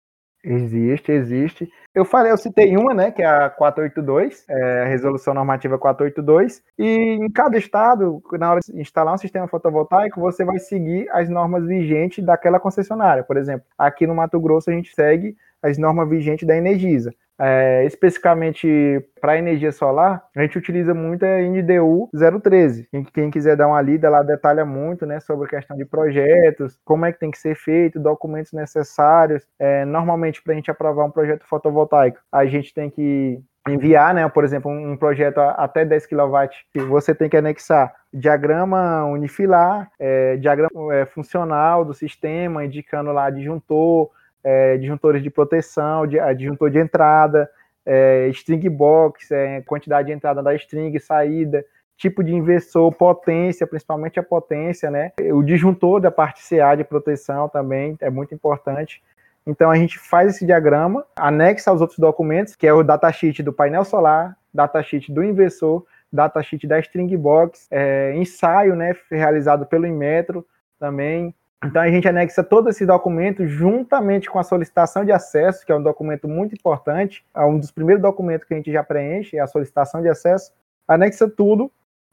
[0.45, 1.69] Existe, existe.
[1.93, 6.63] Eu falei, eu citei uma, né, que é a 482, é, a resolução normativa 482,
[6.79, 11.29] e em cada estado, na hora de instalar um sistema fotovoltaico, você vai seguir as
[11.29, 13.25] normas vigentes daquela concessionária.
[13.25, 17.13] Por exemplo, aqui no Mato Grosso a gente segue as normas vigentes da Energisa.
[17.41, 22.11] É, especificamente para energia solar, a gente utiliza muito a NDU
[22.43, 22.89] 013.
[22.91, 26.79] Quem, quem, quiser dar uma lida lá detalha muito né, sobre a questão de projetos,
[26.85, 29.47] como é que tem que ser feito, documentos necessários.
[29.59, 34.29] É, normalmente, para a gente aprovar um projeto fotovoltaico, a gente tem que enviar, né,
[34.29, 40.95] por exemplo, um projeto até 10 kW, você tem que anexar diagrama unifilar, é, diagrama
[40.95, 44.11] é, funcional do sistema, indicando lá disjuntor,
[44.49, 47.51] é, disjuntores de proteção, de, disjuntor de entrada,
[47.85, 51.63] é, string box, é, quantidade de entrada da string, saída,
[51.99, 55.13] tipo de inversor, potência, principalmente a potência, né?
[55.35, 59.03] O disjuntor da parte CA de proteção também é muito importante.
[59.47, 63.53] Então a gente faz esse diagrama, anexa aos outros documentos, que é o datasheet do
[63.53, 70.47] painel solar, datasheet do inversor, datasheet da string box, é, ensaio, né, realizado pelo Inmetro
[70.81, 75.73] também, então a gente anexa todo esse documento juntamente com a solicitação de acesso, que
[75.73, 79.37] é um documento muito importante, é um dos primeiros documentos que a gente já preenche,
[79.37, 80.53] é a solicitação de acesso,
[80.87, 81.71] anexa tudo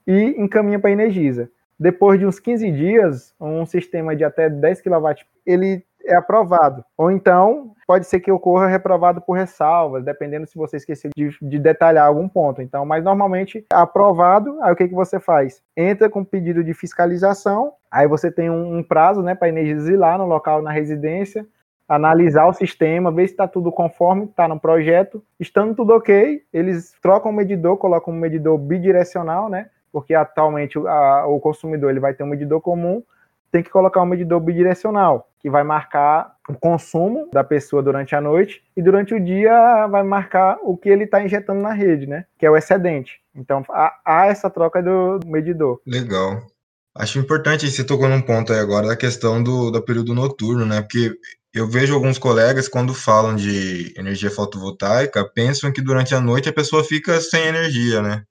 [0.07, 1.49] e encaminha para a Energisa.
[1.79, 6.85] Depois de uns 15 dias, um sistema de até 10 kW, ele é aprovado.
[6.97, 11.59] Ou então, pode ser que ocorra reprovado por ressalvas, dependendo se você esquecer de, de
[11.59, 12.61] detalhar algum ponto.
[12.61, 15.61] Então, mas normalmente aprovado, aí o que, que você faz?
[15.75, 20.17] Entra com pedido de fiscalização, aí você tem um, um prazo né, para ir lá
[20.17, 21.45] no local, na residência,
[21.87, 25.23] analisar o sistema, ver se está tudo conforme está no projeto.
[25.39, 29.69] Estando tudo ok, eles trocam o medidor, colocam um medidor bidirecional, né?
[29.95, 33.01] Porque atualmente a, o consumidor ele vai ter um medidor comum,
[33.49, 38.19] tem que colocar um medidor bidirecional, que vai marcar o consumo da pessoa durante a
[38.19, 42.25] noite e durante o dia vai marcar o que ele está injetando na rede, né?
[42.37, 43.21] Que é o excedente.
[43.33, 45.79] Então há, há essa troca do medidor.
[45.87, 46.45] Legal.
[46.93, 50.81] Acho importante, você tocou num ponto aí agora da questão do, do período noturno, né?
[50.81, 51.17] Porque
[51.53, 56.53] eu vejo alguns colegas, quando falam de energia fotovoltaica, pensam que durante a noite a
[56.53, 58.25] pessoa fica sem energia, né?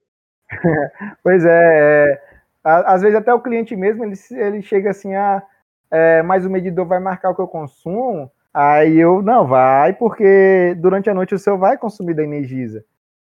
[1.23, 5.43] pois é, é às vezes até o cliente mesmo, ele, ele chega assim, ah,
[5.91, 10.75] é, mas o medidor vai marcar o que eu consumo, aí eu, não, vai, porque
[10.79, 12.83] durante a noite o seu vai consumir da Energisa.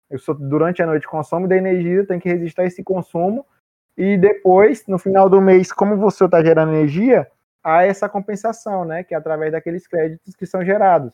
[0.09, 3.45] Eu sou, durante a noite consumo da Energisa, tem que resistir a esse consumo,
[3.97, 7.27] e depois, no final do mês, como você está gerando energia,
[7.63, 11.13] há essa compensação, né, que é através daqueles créditos que são gerados.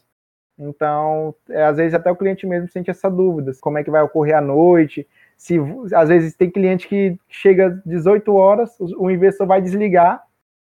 [0.59, 4.03] Então, é, às vezes até o cliente mesmo sente essa dúvida, como é que vai
[4.03, 5.09] ocorrer à noite,
[5.43, 5.59] se
[5.93, 10.23] às vezes tem cliente que chega 18 horas, o investidor vai desligar,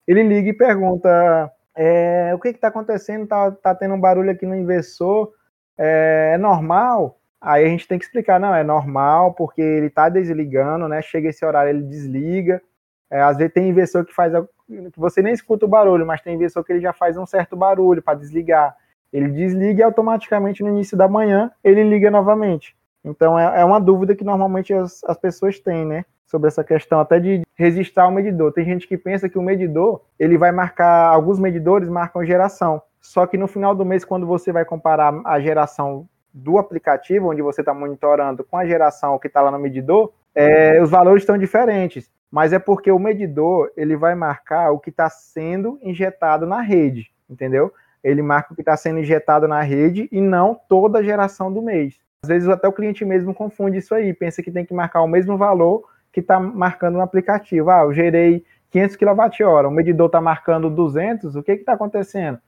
[0.05, 3.25] ele liga e pergunta: é, o que está acontecendo?
[3.25, 5.31] Tá, tá tendo um barulho aqui no inversor.
[5.77, 10.09] é, é normal, aí a gente tem que explicar, não, é normal, porque ele está
[10.09, 11.01] desligando, né?
[11.01, 12.61] Chega esse horário, ele desliga.
[13.09, 14.33] É, às vezes tem inversor que faz
[14.67, 17.55] que você nem escuta o barulho, mas tem inversor que ele já faz um certo
[17.55, 18.75] barulho para desligar.
[19.13, 22.74] Ele desliga e automaticamente no início da manhã ele liga novamente.
[23.05, 26.03] Então é, é uma dúvida que normalmente as, as pessoas têm, né?
[26.25, 28.51] Sobre essa questão até de registrar o medidor.
[28.51, 32.81] Tem gente que pensa que o medidor ele vai marcar, alguns medidores marcam geração.
[32.99, 37.41] Só que no final do mês, quando você vai comparar a geração do aplicativo, onde
[37.41, 41.37] você está monitorando, com a geração que está lá no medidor, é, os valores estão
[41.37, 42.11] diferentes.
[42.31, 47.11] Mas é porque o medidor ele vai marcar o que está sendo injetado na rede,
[47.29, 47.71] entendeu?
[48.03, 51.61] Ele marca o que está sendo injetado na rede e não toda a geração do
[51.61, 51.97] mês.
[52.25, 55.07] Às vezes até o cliente mesmo confunde isso aí, pensa que tem que marcar o
[55.07, 57.69] mesmo valor que está marcando no aplicativo.
[57.69, 62.39] Ah, eu gerei 500 kWh, o medidor está marcando 200, o que está acontecendo?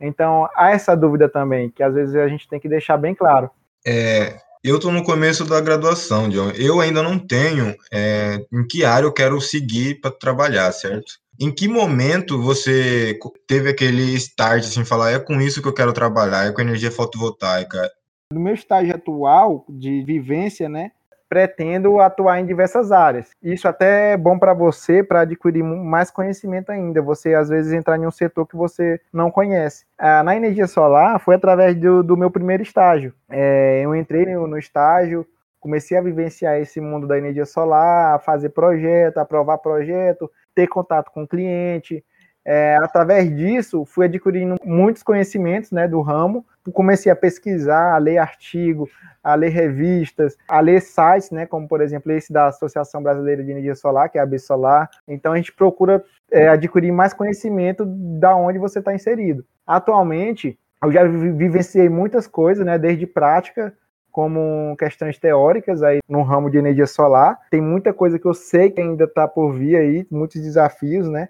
[0.00, 3.50] Então, há essa dúvida também, que às vezes a gente tem que deixar bem claro.
[3.86, 6.50] É, eu estou no começo da graduação, John.
[6.56, 11.12] Eu ainda não tenho é, em que área eu quero seguir para trabalhar, certo?
[11.38, 13.16] Em que momento você
[13.46, 16.90] teve aquele start, assim, falar, é com isso que eu quero trabalhar, é com energia
[16.90, 17.90] fotovoltaica?
[18.32, 20.92] No meu estágio atual de vivência, né,
[21.28, 23.30] pretendo atuar em diversas áreas.
[23.42, 27.02] Isso até é bom para você, para adquirir mais conhecimento ainda.
[27.02, 29.84] Você, às vezes, entrar em um setor que você não conhece.
[29.98, 33.12] Ah, na energia solar, foi através do, do meu primeiro estágio.
[33.28, 35.26] É, eu entrei no, no estágio,
[35.58, 41.10] comecei a vivenciar esse mundo da energia solar, a fazer projeto, aprovar projeto, ter contato
[41.10, 42.04] com o cliente.
[42.44, 48.18] É, através disso, fui adquirindo muitos conhecimentos né, do ramo, comecei a pesquisar, a ler
[48.18, 48.88] artigo,
[49.22, 53.50] a ler revistas, a ler sites, né, como por exemplo esse da Associação Brasileira de
[53.50, 54.88] Energia Solar, que é a B Solar.
[55.06, 59.44] Então a gente procura é, adquirir mais conhecimento da onde você está inserido.
[59.66, 63.74] Atualmente, eu já vivenciei muitas coisas, né, desde prática
[64.10, 67.38] como questões teóricas aí no ramo de energia solar.
[67.50, 71.28] Tem muita coisa que eu sei que ainda está por vir aí, muitos desafios, né?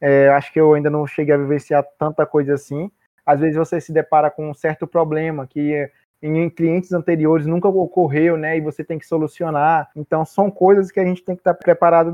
[0.00, 2.90] É, acho que eu ainda não cheguei a vivenciar tanta coisa assim,
[3.24, 5.90] às vezes você se depara com um certo problema que
[6.22, 8.56] em clientes anteriores nunca ocorreu, né?
[8.56, 9.88] E você tem que solucionar.
[9.96, 12.12] Então, são coisas que a gente tem que estar preparado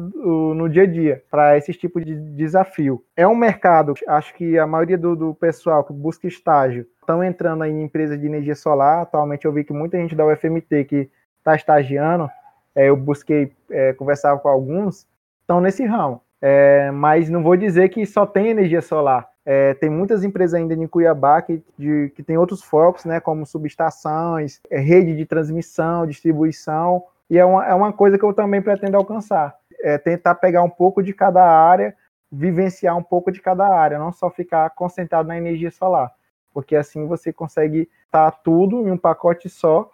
[0.55, 3.03] no dia a dia para esse tipo de desafio.
[3.16, 7.64] É um mercado, acho que a maioria do, do pessoal que busca estágio estão entrando
[7.64, 9.03] em empresas de energia solar.
[9.03, 12.31] Atualmente, eu vi que muita gente da UFMT que está estagiando,
[12.75, 15.07] é, eu busquei é, conversar com alguns,
[15.40, 16.20] estão nesse ramo.
[16.40, 19.29] É, mas não vou dizer que só tem energia solar.
[19.44, 23.46] É, tem muitas empresas ainda em Cuiabá que, de, que tem outros focos, né, como
[23.46, 28.61] subestações, é, rede de transmissão, distribuição, e é uma, é uma coisa que eu também
[28.61, 29.55] pretendo alcançar.
[29.81, 31.94] É tentar pegar um pouco de cada área,
[32.31, 36.12] vivenciar um pouco de cada área, não só ficar concentrado na energia solar,
[36.53, 39.90] porque assim você consegue estar tudo em um pacote só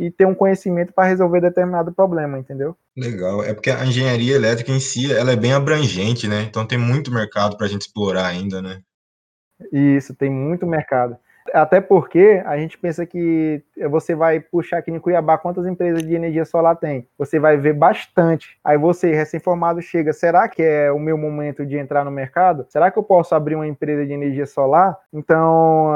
[0.00, 2.74] e ter um conhecimento para resolver determinado problema, entendeu?
[2.96, 6.42] Legal, é porque a engenharia elétrica em si, ela é bem abrangente, né?
[6.48, 8.80] Então tem muito mercado para a gente explorar ainda, né?
[9.70, 11.18] Isso, tem muito mercado.
[11.52, 16.14] Até porque a gente pensa que você vai puxar aqui em Cuiabá quantas empresas de
[16.14, 17.06] energia solar tem.
[17.18, 18.58] Você vai ver bastante.
[18.64, 22.66] Aí você, recém-formado, chega: será que é o meu momento de entrar no mercado?
[22.68, 24.96] Será que eu posso abrir uma empresa de energia solar?
[25.12, 25.92] Então,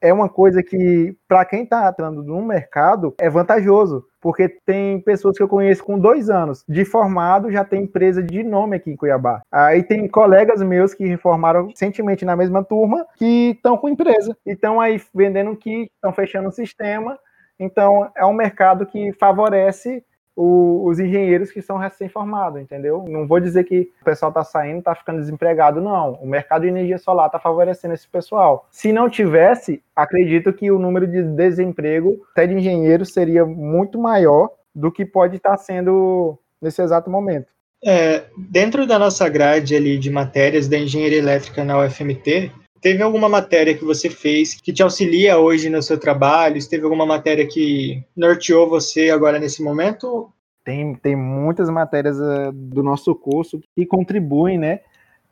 [0.00, 5.36] é uma coisa que, para quem está entrando no mercado, é vantajoso porque tem pessoas
[5.36, 8.96] que eu conheço com dois anos de formado, já tem empresa de nome aqui em
[8.96, 9.40] Cuiabá.
[9.52, 14.50] Aí tem colegas meus que formaram recentemente na mesma turma que estão com empresa e
[14.50, 17.16] estão aí vendendo kit, estão fechando o sistema.
[17.56, 20.04] Então é um mercado que favorece
[20.36, 23.04] o, os engenheiros que são recém-formados, entendeu?
[23.08, 26.12] Não vou dizer que o pessoal está saindo, está ficando desempregado, não.
[26.14, 28.68] O mercado de energia solar está favorecendo esse pessoal.
[28.70, 34.50] Se não tivesse, acredito que o número de desemprego até de engenheiros seria muito maior
[34.74, 37.46] do que pode estar tá sendo nesse exato momento.
[37.82, 42.52] É, dentro da nossa grade ali de matérias da engenharia elétrica na UFMT,
[42.86, 46.56] Teve alguma matéria que você fez que te auxilia hoje no seu trabalho?
[46.68, 50.32] Teve alguma matéria que norteou você agora nesse momento?
[50.62, 54.82] Tem, tem muitas matérias uh, do nosso curso que contribuem, né?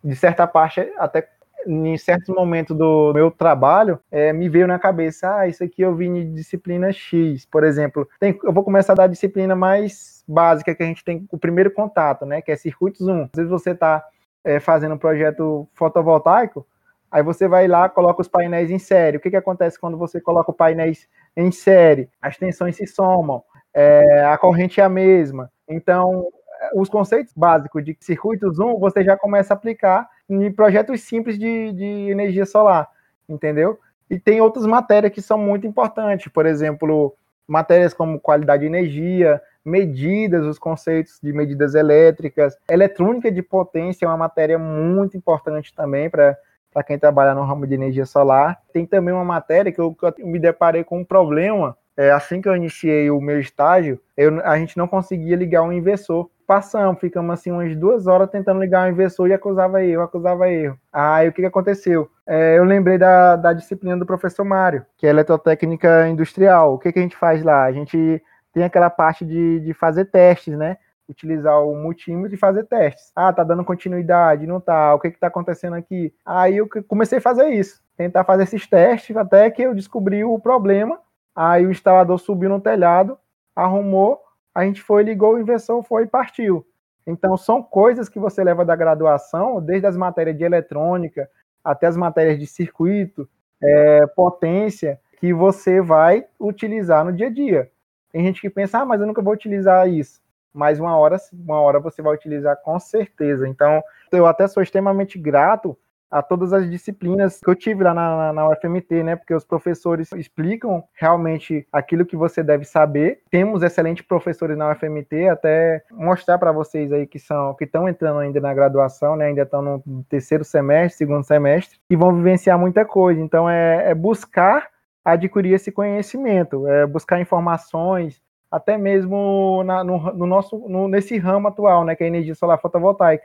[0.03, 1.29] De certa parte, até
[1.65, 5.95] em certos momentos do meu trabalho, é, me veio na cabeça, ah, isso aqui eu
[5.95, 8.09] vim de disciplina X, por exemplo.
[8.19, 12.27] Tem, eu vou começar da disciplina mais básica que a gente tem o primeiro contato,
[12.27, 12.43] né?
[12.43, 13.23] Que é circuitos 1.
[13.23, 14.05] Às vezes você está
[14.43, 16.67] é, fazendo um projeto fotovoltaico,
[17.15, 19.19] Aí você vai lá, coloca os painéis em série.
[19.19, 22.11] O que, que acontece quando você coloca os painéis em série?
[22.21, 23.41] As tensões se somam,
[23.73, 25.49] é, a corrente é a mesma.
[25.69, 26.27] Então,
[26.75, 31.73] os conceitos básicos de circuitos 1 você já começa a aplicar em projetos simples de,
[31.73, 32.91] de energia solar,
[33.29, 33.79] entendeu?
[34.11, 37.15] E tem outras matérias que são muito importantes, por exemplo,
[37.47, 44.09] matérias como qualidade de energia, medidas, os conceitos de medidas elétricas, eletrônica de potência é
[44.09, 46.37] uma matéria muito importante também para
[46.75, 48.61] para quem trabalha no ramo de energia solar.
[48.73, 51.79] Tem também uma matéria que eu, que eu me deparei com um problema.
[51.97, 55.73] É, assim que eu iniciei o meu estágio, eu, a gente não conseguia ligar um
[55.73, 56.29] inversor.
[56.45, 60.77] Passamos, ficamos assim umas duas horas tentando ligar o inversor e acusava erro, acusava erro.
[60.93, 62.11] Aí o que, que aconteceu?
[62.27, 66.75] É, eu lembrei da, da disciplina do professor Mário, que é eletrotécnica industrial.
[66.75, 67.63] O que, que a gente faz lá?
[67.63, 68.21] A gente
[68.53, 70.77] tem aquela parte de, de fazer testes, né?
[71.09, 73.13] Utilizar o multímetro e fazer testes.
[73.15, 76.15] Ah, tá dando continuidade, não tá, o que que tá acontecendo aqui?
[76.25, 80.39] Aí eu comecei a fazer isso, tentar fazer esses testes até que eu descobri o
[80.39, 80.99] problema.
[81.35, 83.19] Aí o instalador subiu no telhado,
[83.55, 84.21] arrumou,
[84.55, 86.67] a gente foi, ligou o inversor, foi e partiu.
[87.07, 91.29] Então são coisas que você leva da graduação, desde as matérias de eletrônica
[91.63, 93.29] até as matérias de circuito,
[93.63, 97.71] é, potência, que você vai utilizar no dia a dia.
[98.13, 100.21] Tem gente que pensa, ah, mas eu nunca vou utilizar isso
[100.55, 103.49] mas uma hora, uma hora você vai utilizar com certeza.
[103.49, 105.77] Então, eu até sou extremamente grato
[106.15, 109.17] a todas as disciplinas que eu tive lá na, na, UFMT, né?
[109.17, 113.19] Porque os professores explicam realmente aquilo que você deve saber.
[113.29, 118.21] Temos excelentes professores na UFMT, até mostrar para vocês aí que são que estão entrando
[118.21, 119.27] ainda na graduação, né?
[119.27, 123.21] Ainda estão no terceiro semestre, segundo semestre, e vão vivenciar muita coisa.
[123.21, 124.69] Então é, é buscar
[125.05, 128.23] adquirir esse conhecimento, é buscar informações,
[128.55, 132.37] até mesmo na, no, no, nosso no, nesse ramo atual, né, que é a energia
[132.37, 133.25] solar fotovoltaica.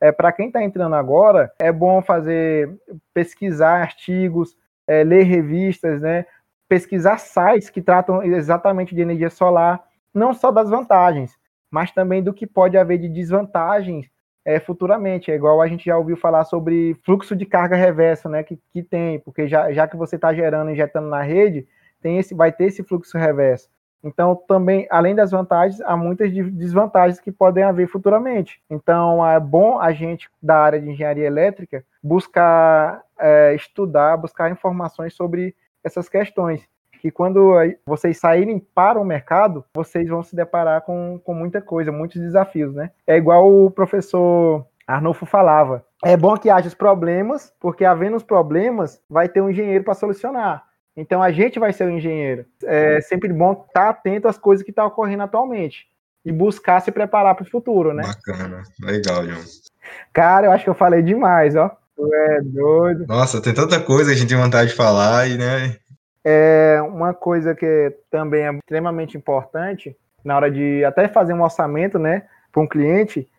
[0.00, 2.72] É, Para quem está entrando agora, é bom fazer
[3.12, 6.24] pesquisar artigos, é, ler revistas, né,
[6.68, 9.82] pesquisar sites que tratam exatamente de energia solar,
[10.14, 11.36] não só das vantagens,
[11.68, 14.08] mas também do que pode haver de desvantagens
[14.44, 15.32] é, futuramente.
[15.32, 18.84] É igual a gente já ouviu falar sobre fluxo de carga reversa, né, que, que
[18.84, 21.66] tem, porque já, já que você está gerando, injetando na rede,
[22.00, 23.68] tem esse, vai ter esse fluxo reverso.
[24.02, 28.60] Então, também, além das vantagens, há muitas desvantagens que podem haver futuramente.
[28.70, 35.14] Então, é bom a gente, da área de engenharia elétrica, buscar é, estudar, buscar informações
[35.14, 36.62] sobre essas questões.
[37.00, 37.52] Que quando
[37.86, 42.74] vocês saírem para o mercado, vocês vão se deparar com, com muita coisa, muitos desafios,
[42.74, 42.90] né?
[43.06, 45.84] É igual o professor Arnulfo falava.
[46.04, 49.94] É bom que haja os problemas, porque havendo os problemas, vai ter um engenheiro para
[49.94, 50.64] solucionar.
[50.98, 52.44] Então a gente vai ser o engenheiro.
[52.64, 55.86] É sempre bom estar atento às coisas que estão tá ocorrendo atualmente
[56.24, 58.02] e buscar se preparar para o futuro, né?
[58.02, 59.40] Bacana, legal, João.
[60.12, 61.70] Cara, eu acho que eu falei demais, ó.
[61.94, 63.06] Tu é doido.
[63.06, 65.76] Nossa, tem tanta coisa que a gente tem vontade de falar e, né?
[66.24, 71.96] É uma coisa que também é extremamente importante na hora de até fazer um orçamento,
[71.96, 73.30] né, para um cliente,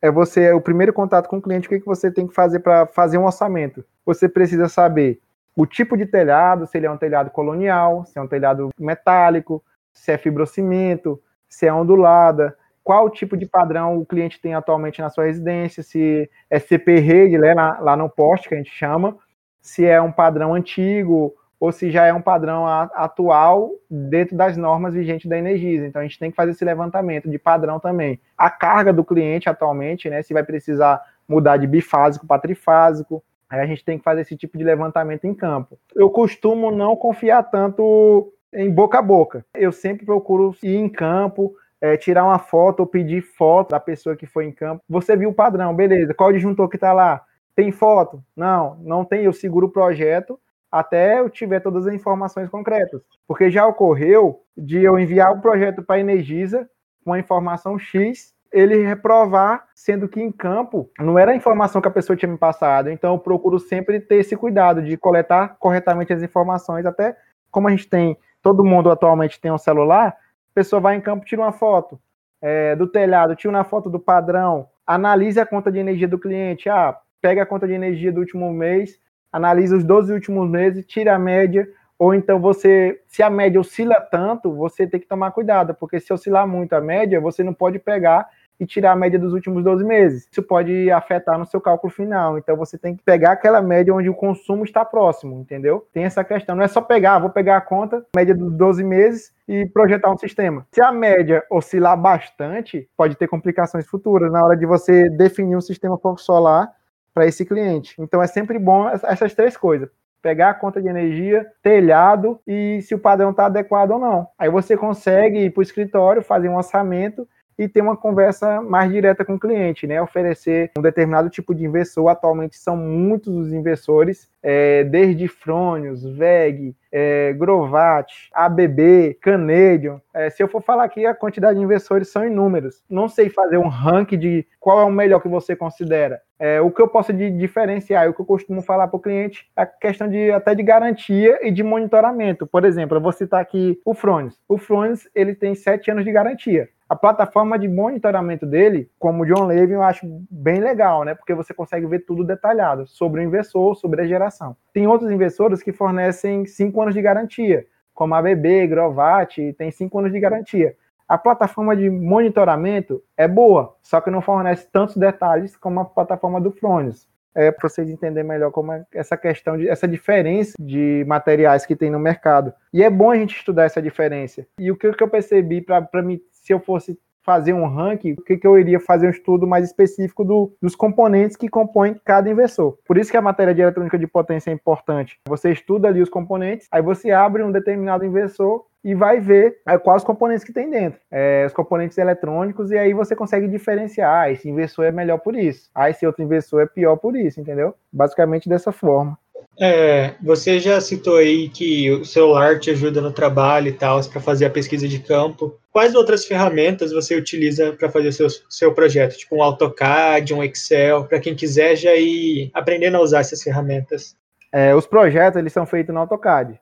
[0.00, 2.60] é você o primeiro contato com o cliente, o que, que você tem que fazer
[2.60, 3.84] para fazer um orçamento?
[4.06, 5.20] Você precisa saber
[5.56, 9.62] o tipo de telhado, se ele é um telhado colonial, se é um telhado metálico,
[9.92, 15.08] se é fibrocimento, se é ondulada, qual tipo de padrão o cliente tem atualmente na
[15.08, 19.16] sua residência, se é CP rede, né, lá, lá no poste que a gente chama,
[19.60, 24.92] se é um padrão antigo ou se já é um padrão atual dentro das normas
[24.92, 25.86] vigentes da Energisa.
[25.86, 28.20] Então a gente tem que fazer esse levantamento de padrão também.
[28.36, 33.60] A carga do cliente atualmente, né, se vai precisar mudar de bifásico para trifásico, Aí
[33.60, 35.78] a gente tem que fazer esse tipo de levantamento em campo.
[35.94, 39.46] Eu costumo não confiar tanto em boca a boca.
[39.54, 44.16] Eu sempre procuro ir em campo, é, tirar uma foto ou pedir foto da pessoa
[44.16, 44.82] que foi em campo.
[44.88, 46.12] Você viu o padrão, beleza.
[46.12, 47.22] Qual disjuntor que está lá?
[47.54, 48.24] Tem foto?
[48.34, 49.24] Não, não tem.
[49.24, 50.36] Eu seguro o projeto
[50.70, 53.02] até eu tiver todas as informações concretas.
[53.28, 56.68] Porque já ocorreu de eu enviar o projeto para a Energisa
[57.04, 61.88] com a informação X ele reprovar, sendo que em campo não era a informação que
[61.88, 62.88] a pessoa tinha me passado.
[62.88, 67.16] Então eu procuro sempre ter esse cuidado de coletar corretamente as informações, até
[67.50, 71.26] como a gente tem, todo mundo atualmente tem um celular, a pessoa vai em campo,
[71.26, 72.00] tira uma foto
[72.40, 76.68] é, do telhado, tira uma foto do padrão, analise a conta de energia do cliente,
[76.68, 79.00] ah, pega a conta de energia do último mês,
[79.32, 81.66] analisa os 12 últimos meses, tira a média,
[81.98, 86.12] ou então você, se a média oscila tanto, você tem que tomar cuidado, porque se
[86.12, 89.84] oscilar muito a média, você não pode pegar e tirar a média dos últimos 12
[89.84, 90.28] meses.
[90.30, 92.38] Isso pode afetar no seu cálculo final.
[92.38, 95.86] Então você tem que pegar aquela média onde o consumo está próximo, entendeu?
[95.92, 96.56] Tem essa questão.
[96.56, 100.18] Não é só pegar, vou pegar a conta, média dos 12 meses e projetar um
[100.18, 100.66] sistema.
[100.72, 105.60] Se a média oscilar bastante, pode ter complicações futuras na hora de você definir um
[105.60, 106.70] sistema solar
[107.12, 107.94] para esse cliente.
[107.98, 109.88] Então é sempre bom essas três coisas
[110.24, 114.26] pegar a conta de energia, telhado e se o padrão está adequado ou não.
[114.38, 117.28] Aí você consegue ir para o escritório, fazer um orçamento
[117.58, 120.00] e ter uma conversa mais direta com o cliente, né?
[120.00, 122.08] Oferecer um determinado tipo de inversor.
[122.08, 130.00] Atualmente são muitos os inversores, é, desde Fronius, VEG, é, Grovat, ABB, Canadian.
[130.12, 132.82] É, se eu for falar aqui, a quantidade de inversores são inúmeros.
[132.88, 136.20] Não sei fazer um ranking de qual é o melhor que você considera.
[136.38, 139.48] É, o que eu posso de diferenciar, o que eu costumo falar para o cliente,
[139.56, 142.46] é a questão de até de garantia e de monitoramento.
[142.46, 144.38] Por exemplo, eu vou citar aqui o Fronius.
[144.48, 149.26] O Fronius ele tem sete anos de garantia a plataforma de monitoramento dele, como o
[149.26, 151.14] John Levy, eu acho bem legal, né?
[151.14, 154.56] Porque você consegue ver tudo detalhado sobre o inversor, sobre a geração.
[154.72, 159.98] Tem outros investidores que fornecem cinco anos de garantia, como a BB, Grovat, tem cinco
[159.98, 160.76] anos de garantia.
[161.08, 166.40] A plataforma de monitoramento é boa, só que não fornece tantos detalhes como a plataforma
[166.40, 167.06] do Fronius.
[167.34, 171.74] É para vocês entenderem melhor como é essa questão de essa diferença de materiais que
[171.74, 172.54] tem no mercado.
[172.72, 174.46] E é bom a gente estudar essa diferença.
[174.58, 178.36] E o que eu percebi para me se eu fosse fazer um ranking, o que,
[178.36, 182.76] que eu iria fazer um estudo mais específico do, dos componentes que compõem cada inversor.
[182.86, 185.18] Por isso que a matéria de eletrônica de potência é importante.
[185.26, 189.78] Você estuda ali os componentes, aí você abre um determinado inversor e vai ver é,
[189.78, 194.14] quais os componentes que tem dentro, é, os componentes eletrônicos, e aí você consegue diferenciar,
[194.14, 197.40] ah, esse inversor é melhor por isso, ah, esse outro inversor é pior por isso,
[197.40, 197.74] entendeu?
[197.90, 199.18] Basicamente dessa forma.
[199.60, 204.20] É, você já citou aí que o celular te ajuda no trabalho e tal, para
[204.20, 205.56] fazer a pesquisa de campo.
[205.70, 209.16] Quais outras ferramentas você utiliza para fazer seu, seu projeto?
[209.16, 214.16] Tipo um AutoCAD, um Excel, para quem quiser já ir aprendendo a usar essas ferramentas?
[214.52, 216.60] É, os projetos, eles são feitos no AutoCAD.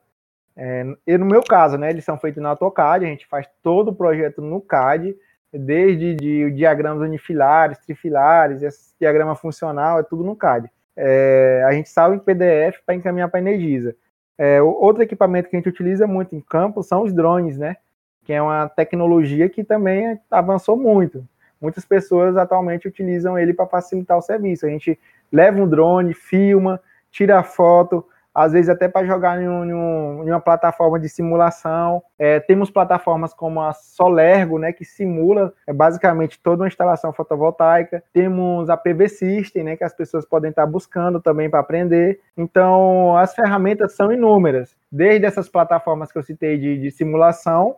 [0.55, 3.89] É, e no meu caso, né, eles são feitos no AutoCAD, a gente faz todo
[3.89, 5.15] o projeto no CAD,
[5.51, 11.89] desde de, diagramas unifilares, trifilares, esse diagrama funcional, é tudo no CAD é, a gente
[11.89, 13.95] salva em PDF para encaminhar para a Energisa.
[14.37, 17.77] É, outro equipamento que a gente utiliza muito em campo são os drones, né?
[18.23, 21.27] Que é uma tecnologia que também avançou muito.
[21.61, 24.65] Muitas pessoas atualmente utilizam ele para facilitar o serviço.
[24.65, 24.99] A gente
[25.31, 26.81] leva um drone, filma,
[27.11, 32.01] tira foto, às vezes até para jogar em, um, em, uma plataforma de simulação.
[32.17, 38.03] É, temos plataformas como a Solergo, né, que simula é, basicamente toda uma instalação fotovoltaica.
[38.11, 42.19] Temos a PV System, né, que as pessoas podem estar buscando também para aprender.
[42.35, 47.75] Então, as ferramentas são inúmeras, desde essas plataformas que eu citei de, de simulação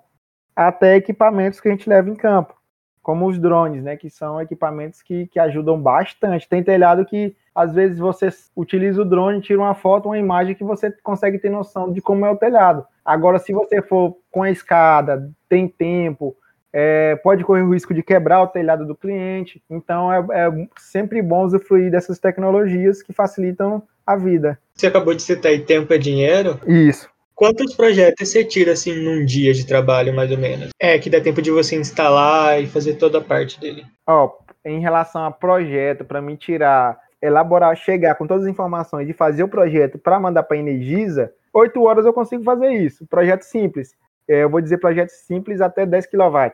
[0.56, 2.56] até equipamentos que a gente leva em campo
[3.06, 6.50] como os drones, né, que são equipamentos que, que ajudam bastante.
[6.50, 10.64] Tem telhado que às vezes você utiliza o drone, tira uma foto, uma imagem que
[10.64, 12.86] você consegue ter noção de como é o telhado.
[13.04, 16.36] Agora, se você for com a escada, tem tempo,
[16.74, 19.64] é, pode correr o risco de quebrar o telhado do cliente.
[19.70, 24.60] Então, é, é sempre bom usufruir dessas tecnologias que facilitam a vida.
[24.74, 26.60] Você acabou de citar aí tempo é dinheiro?
[26.68, 27.10] Isso.
[27.34, 30.70] Quantos projetos você tira assim num dia de trabalho, mais ou menos?
[30.80, 33.86] É, que dá tempo de você instalar e fazer toda a parte dele.
[34.08, 34.32] Ó,
[34.64, 39.44] em relação a projeto, para mim tirar, elaborar, chegar com todas as informações de fazer
[39.44, 43.06] o projeto para mandar para a Energisa, oito horas eu consigo fazer isso.
[43.08, 43.96] Projeto simples.
[44.28, 46.52] É, eu vou dizer projeto simples até 10 kW.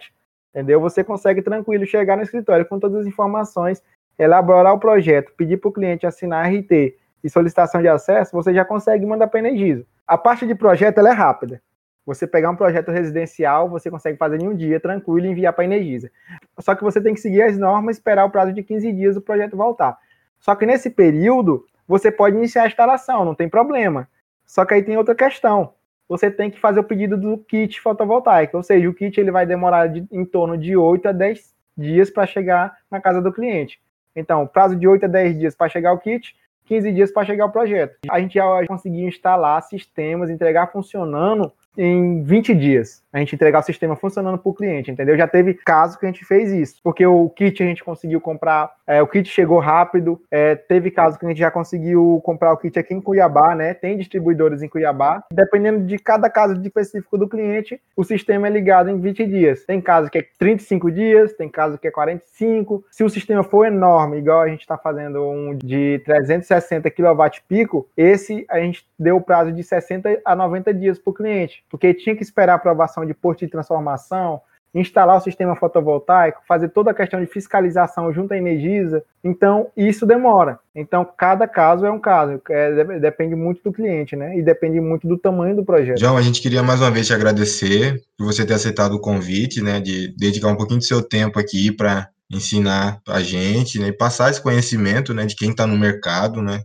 [0.50, 0.82] Entendeu?
[0.82, 3.82] Você consegue tranquilo chegar no escritório com todas as informações,
[4.20, 8.66] elaborar o projeto, pedir para o cliente assinar RT e solicitação de acesso, você já
[8.66, 9.86] consegue mandar para a Energisa.
[10.08, 11.62] A parte de projeto é rápida.
[12.06, 15.64] Você pegar um projeto residencial, você consegue fazer em um dia, tranquilo, e enviar para
[15.64, 16.12] a Energisa.
[16.60, 19.22] Só que você tem que seguir as normas, esperar o prazo de 15 dias o
[19.22, 19.98] projeto voltar.
[20.42, 24.10] Só que nesse período, você pode iniciar a instalação, não tem problema.
[24.46, 25.74] Só que aí tem outra questão.
[26.10, 29.46] Você tem que fazer o pedido do kit fotovoltaico, ou seja, o kit ele vai
[29.46, 33.80] demorar de, em torno de 8 a 10 dias para chegar na casa do cliente.
[34.14, 36.36] Então, prazo de 8 a 10 dias para chegar o kit,
[36.66, 37.98] 15 dias para chegar o projeto.
[38.10, 43.02] A gente já conseguiu instalar sistemas, entregar funcionando em 20 dias.
[43.14, 45.18] A gente entregar o sistema funcionando para o cliente, entendeu?
[45.18, 48.72] Já teve caso que a gente fez isso, porque o kit a gente conseguiu comprar,
[48.88, 50.22] é, o kit chegou rápido.
[50.32, 53.74] É, teve caso que a gente já conseguiu comprar o kit aqui em Cuiabá, né?
[53.74, 55.24] Tem distribuidores em Cuiabá.
[55.32, 59.66] Dependendo de cada caso específico do cliente, o sistema é ligado em 20 dias.
[59.66, 62.86] Tem caso que é 35 dias, tem caso que é 45.
[62.90, 67.88] Se o sistema for enorme, igual a gente está fazendo um de 360 kW pico,
[67.98, 71.94] esse a gente deu o prazo de 60 a 90 dias para o cliente, porque
[71.94, 74.42] tinha que esperar a aprovação de posto de transformação,
[74.74, 79.04] instalar o sistema fotovoltaico, fazer toda a questão de fiscalização junto à Energisa.
[79.24, 80.60] Então, isso demora.
[80.74, 82.42] Então, cada caso é um caso.
[82.50, 84.38] É, depende muito do cliente, né?
[84.38, 86.00] E depende muito do tamanho do projeto.
[86.00, 89.62] João, a gente queria mais uma vez te agradecer por você ter aceitado o convite,
[89.62, 89.80] né?
[89.80, 93.88] De dedicar um pouquinho do seu tempo aqui para ensinar a gente, né?
[93.88, 95.26] E passar esse conhecimento, né?
[95.26, 96.62] De quem está no mercado, né?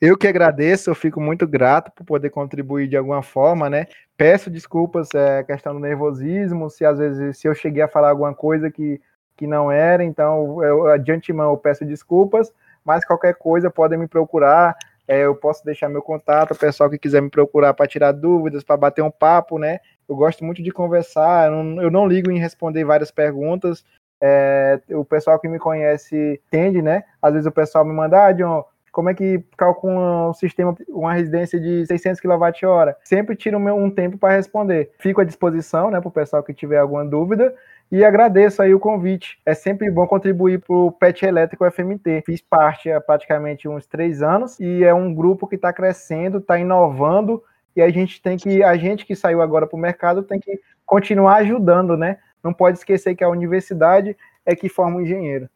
[0.00, 3.86] Eu que agradeço, eu fico muito grato por poder contribuir de alguma forma, né?
[4.16, 8.34] Peço desculpas, é questão do nervosismo, se às vezes se eu cheguei a falar alguma
[8.34, 9.00] coisa que
[9.36, 12.52] que não era, então eu, de antemão eu peço desculpas,
[12.84, 14.76] mas qualquer coisa podem me procurar,
[15.06, 18.64] é, eu posso deixar meu contato, o pessoal que quiser me procurar para tirar dúvidas,
[18.64, 19.78] para bater um papo, né?
[20.08, 23.84] Eu gosto muito de conversar, eu não, eu não ligo em responder várias perguntas.
[24.20, 27.04] É, o pessoal que me conhece entende, né?
[27.22, 31.12] Às vezes o pessoal me manda, ah, John, como é que calcula um sistema, uma
[31.12, 32.94] residência de 600 kWh?
[33.04, 34.90] Sempre tiro um tempo para responder.
[34.98, 37.54] Fico à disposição, né, para o pessoal que tiver alguma dúvida.
[37.90, 39.40] E agradeço aí o convite.
[39.46, 42.22] É sempre bom contribuir para o PET Elétrico FMT.
[42.26, 46.58] Fiz parte há praticamente uns três anos e é um grupo que está crescendo, está
[46.58, 47.42] inovando
[47.74, 50.60] e a gente tem que, a gente que saiu agora para o mercado tem que
[50.84, 52.18] continuar ajudando, né?
[52.42, 55.48] Não pode esquecer que a universidade é que forma o engenheiro.